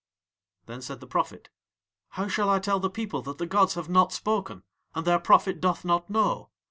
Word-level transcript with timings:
Then 0.65 0.81
said 0.81 0.99
the 0.99 1.05
prophet: 1.05 1.49
"How 2.17 2.27
shall 2.27 2.49
I 2.49 2.57
tell 2.57 2.79
the 2.79 2.89
people 2.89 3.21
that 3.21 3.37
the 3.37 3.45
gods 3.45 3.75
have 3.75 3.87
not 3.87 4.11
spoken 4.11 4.63
and 4.95 5.05
their 5.05 5.19
prophet 5.19 5.61
doth 5.61 5.85
not 5.85 6.09
know? 6.09 6.49